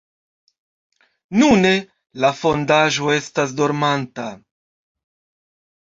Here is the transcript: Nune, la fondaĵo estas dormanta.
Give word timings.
Nune, 1.41 1.75
la 2.25 2.33
fondaĵo 2.39 3.15
estas 3.19 3.57
dormanta. 3.61 4.29